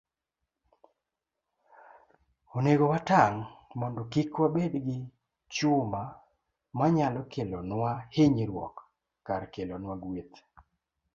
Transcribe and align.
Onego 2.57 2.83
watang' 2.91 3.39
mondo 3.79 4.01
kik 4.13 4.31
wabed 4.41 4.73
gi 4.85 4.97
chuma 5.55 6.01
manyalo 6.77 7.21
kelonwa 7.31 7.91
hinyruok 8.15 8.75
kar 9.25 9.43
kelonwa 9.53 9.95
gweth. 10.03 10.37